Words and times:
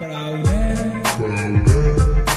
Proud 0.00 0.46
है। 0.46 0.90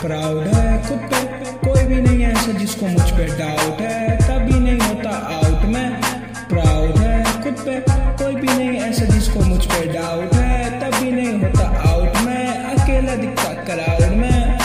proud 0.02 0.48
है। 0.48 0.88
खुद 0.88 0.98
पे 0.98 1.20
कोई 1.68 1.84
भी 1.84 2.02
नहीं 2.02 2.22
है 2.22 2.32
ऐसा 2.32 2.52
जिसको 2.52 2.86
मुझ 2.86 3.12
पे 3.12 3.26
डाउट 3.26 3.82
है। 3.82 4.18
तभी 4.18 4.60
नहीं 4.60 4.80
होता 4.80 5.10
आउट 5.10 5.66
में। 5.66 6.02
प्राउड 6.50 6.98
है। 6.98 7.44
खुद 7.44 7.54
पे 7.54 7.80
कोई 7.92 8.36
भी 8.36 8.48
नहीं 8.48 8.80
ऐसा 8.80 9.06
जिसको 9.06 9.40
मुझ 9.40 9.66
पे 9.66 9.94
डाउट 9.94 10.34
है। 10.34 10.80
तभी 10.80 11.12
नहीं 11.12 11.44
होता 11.44 11.90
आउट 11.90 12.18
में। 12.18 12.48
अकेला 12.64 13.16
दिखता 13.16 13.54
क्राउड 13.54 14.16
में। 14.16 14.60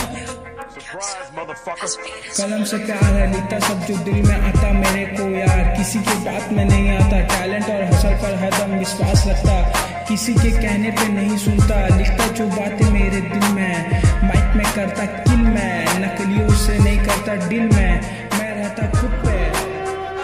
कलम 2.38 2.64
से 2.64 2.78
प्यार 2.78 3.04
है 3.04 3.32
लिखता 3.32 3.58
सब 3.58 3.86
जो 3.86 3.96
दिल 3.96 4.22
में 4.22 4.40
आता 4.40 4.70
मेरे 4.70 5.06
को 5.06 5.30
यार। 5.30 5.74
किसी 5.76 5.98
के 5.98 6.14
बात 6.14 6.52
में 6.52 6.64
नहीं 6.64 6.90
आता। 6.90 7.20
टैलेंट 7.20 7.70
और 7.70 7.82
हसल 7.82 8.14
पर 8.14 8.34
हरदम 8.34 8.78
विश्वास 8.78 9.26
रखता। 9.26 9.93
किसी 10.08 10.34
के 10.34 10.50
कहने 10.50 10.90
पे 10.90 11.08
नहीं 11.08 11.36
सुनता। 11.36 11.96
लिखता 11.96 12.26
जो 12.26 12.46
बातें 12.46 12.90
मेरे 12.90 13.20
दिल 13.20 13.52
में। 13.52 14.02
माइक 14.04 14.56
में 14.56 14.66
करता 14.74 15.04
किल 15.04 15.36
में। 15.36 15.84
नकलियों 15.98 16.48
से 16.48 16.78
नहीं 16.78 16.98
करता 16.98 17.46
दिल 17.46 17.60
में। 17.60 18.00
मैं 18.38 18.54
रहता 18.54 19.00
खुद 19.00 19.10
पे। 19.10 19.50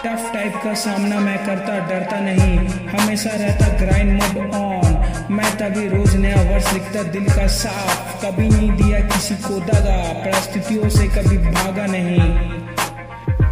टफ 0.05 0.31
टाइप 0.33 0.53
का 0.63 0.73
सामना 0.73 1.19
मैं 1.19 1.45
करता, 1.45 1.87
डरता 1.87 2.19
नहीं। 2.19 2.67
हमेशा 2.67 3.29
रहता 3.33 3.67
ग्राइंड 3.67 4.23
मोड 4.23 4.51
ऑन 4.53 5.13
मैं 5.31 5.57
तभी 5.57 5.87
रोज 5.87 6.15
नया 6.15 6.53
वर्ष 6.53 6.73
लिखता, 6.73 7.03
दिल 7.03 7.23
का 7.23 7.47
साफ़। 7.47 8.25
कभी 8.25 8.49
नहीं 8.49 8.71
दिया 8.71 8.99
किसी 8.99 9.35
को 9.35 9.59
दगा। 9.59 10.13
परिस्थितियों 10.13 10.89
से 10.89 11.07
कभी 11.07 11.37
भागा 11.37 11.85
नहीं। 11.85 12.39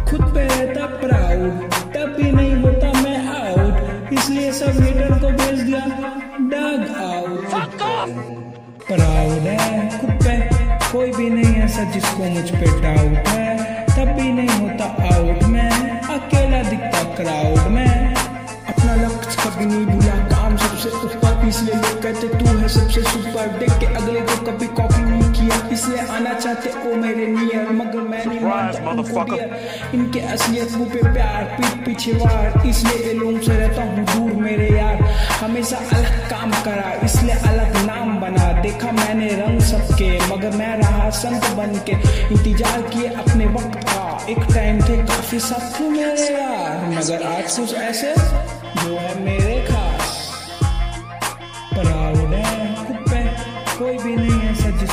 खुद 0.04 0.34
पे 0.34 0.42
रहता 0.42 0.86
प्राउड 0.86 1.69
इसलिए 4.20 4.50
सब 4.52 4.80
हीटर 4.84 5.12
को 5.20 5.28
भेज 5.36 5.60
दिया। 5.60 5.78
डग 6.50 6.82
आउट 7.02 7.44
प्राउड 8.88 9.46
है 9.48 9.98
खुद 9.98 10.10
पे 10.24 10.34
कोई 10.90 11.12
भी 11.12 11.28
नहीं 11.30 11.54
ऐसा 11.62 11.84
जिसको 11.92 12.24
मुझ 12.24 12.50
पे 12.50 12.66
डाउट 12.82 13.28
है। 13.28 13.46
तब 13.86 14.12
भी 14.18 14.32
नहीं 14.32 14.58
होता 14.58 14.84
आउट 15.14 15.42
में 15.52 15.70
अकेला 16.16 16.62
दिखता 16.68 17.02
क्राउड 17.14 17.70
में। 17.72 18.14
अपना 18.68 18.94
लक्ष्य 18.94 19.36
कभी 19.40 19.64
नहीं 19.64 19.86
भूला 19.86 20.18
काम 20.28 20.56
सबसे 20.56 20.90
ऊपर 20.98 21.48
इसलिए 21.48 21.74
लोग 21.74 22.02
कहते 22.02 22.28
तू 22.38 22.58
है 22.58 22.68
सबसे 22.68 23.02
सुपर 23.02 23.46
देख 23.58 23.72
के 23.80 23.86
अगले 23.94 24.20
इसलिए 25.80 26.00
आना 26.12 26.32
चाहते 26.34 26.70
ओ 26.80 26.94
मेरे 27.00 27.26
नियर 27.26 27.68
मगर 27.72 28.00
मैं 28.08 28.24
नहीं 28.26 28.40
मानता 28.40 28.90
उनको 28.90 29.22
डियर 29.26 29.94
इनके 29.94 30.20
असलियत 30.32 30.72
मुँह 30.72 30.88
पे 30.92 31.12
प्यार 31.12 31.44
पीठ 31.52 31.76
पीछे 31.84 32.12
वार। 32.14 32.66
इसलिए 32.68 32.98
ये 33.06 33.12
लोगों 33.14 33.40
से 33.40 33.54
रहता 33.58 33.84
हूँ 33.84 34.04
दूर 34.06 34.32
मेरे 34.42 34.66
यार। 34.70 35.00
हमेशा 35.40 35.76
अलग 35.96 36.18
काम 36.30 36.50
करा 36.64 36.90
इसलिए 37.04 37.36
अलग 37.50 37.76
नाम 37.86 38.20
बना। 38.20 38.50
देखा 38.62 38.92
मैंने 38.92 39.28
रंग 39.36 39.60
सबके 39.70 40.10
मगर 40.26 40.56
मैं 40.56 40.76
रहा 40.78 41.08
संत 41.20 41.48
बन 41.56 41.72
के 41.88 41.96
इंतज़ार 42.34 42.82
किए 42.92 43.08
अपने 43.24 43.46
वक्त 43.56 43.80
का। 43.84 44.04
एक 44.32 44.42
टाइम 44.54 44.82
थे 44.82 44.96
काफ़ी 45.06 45.38
साथी 45.40 45.88
मेरे 45.90 46.28
यार 46.32 46.84
मगर 46.90 47.26
आज 47.28 47.56
कुछ 47.56 47.74
ऐसे 47.88 48.14
जो 48.14 48.96
है 48.98 49.18
मेरे 49.24 49.56
खास। 49.66 50.12
प्राउड 51.72 52.34
है 52.34 52.74
खुद 52.84 52.98
पे 53.10 53.24
कोई 53.78 53.96
भी 53.98 54.16
नहीं। 54.16 54.29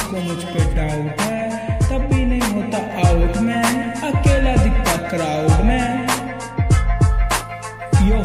जिसको 0.08 0.22
मुझ 0.24 0.44
पे 0.46 0.62
डाउट 0.76 1.22
है 1.22 1.80
तब 1.82 2.04
भी 2.12 2.26
नहीं 2.26 2.50
होता 2.52 2.78
आउट 3.08 3.38
में 3.46 3.64
अकेला 4.10 4.56
दिखता 4.64 4.96
क्राउड 5.10 5.66
में 5.66 6.08
यो 8.10 8.22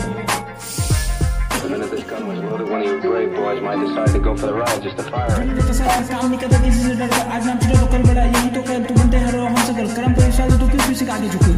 The 1.55 1.71
minute 1.73 1.91
this 1.91 2.05
gun 2.11 2.29
was 2.29 2.39
loaded, 2.45 2.71
one 2.71 2.83
of 2.83 2.87
you 2.89 2.95
brave 3.03 3.35
boys 3.35 3.61
might 3.65 3.83
decide 3.83 4.15
to 4.15 4.21
go 4.21 4.37
for 4.37 4.47
the 4.47 4.55
ride 4.55 4.81
just 4.85 4.97
to 4.99 5.09
fire 5.09 5.43
it. 5.43 5.53
तो 5.59 5.75
सारा 5.81 5.99
काम 6.09 6.29
नहीं 6.29 6.39
करता 6.39 6.63
किसी 6.65 6.83
से 6.87 6.95
डरता 7.03 7.21
आज 7.37 7.47
नाम 7.47 7.59
छुड़ा 7.65 7.81
तो 7.81 7.87
कल 7.93 8.03
बड़ा 8.09 8.25
यही 8.25 8.51
तो 8.57 8.63
कल 8.71 8.85
तू 8.85 8.95
बनते 9.01 9.25
हर 9.27 9.37
हम 9.39 9.57
सकल 9.65 9.93
करम 9.97 10.15
पे 10.15 10.27
विश्वास 10.27 10.59
तो 10.61 10.69
क्यों 10.71 10.89
किसी 10.89 11.07
आगे 11.17 11.29
झुके 11.35 11.55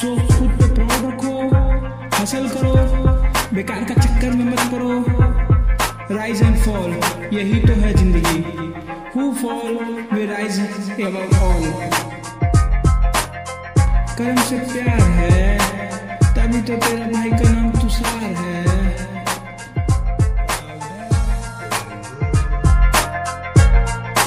सो 0.00 0.14
खुद 0.36 0.54
पे 0.60 0.72
प्राउड 0.74 1.08
रखो 1.08 1.34
हसल 2.20 2.48
करो 2.54 2.74
बेकार 3.54 3.84
का 3.90 4.00
चक्कर 4.02 4.36
में 4.38 4.44
मत 4.52 4.64
पड़ो 4.72 6.16
राइज 6.16 6.42
एंड 6.42 6.56
फॉल 6.64 6.90
यही 7.38 7.60
तो 7.66 7.80
है 7.82 7.94
ज़िंदगी 7.94 8.42
हु 8.46 8.57
एवं 11.00 11.34
ऑल 11.46 11.64
करम 14.18 14.38
से 14.48 14.58
प्यार 14.70 15.00
है 15.18 15.58
तभी 16.36 16.60
तो 16.62 16.76
तेरा 16.86 17.06
भाई 17.12 17.30
का 17.30 17.50
नाम 17.52 17.70
तुषार 17.80 18.24
है। 18.40 19.17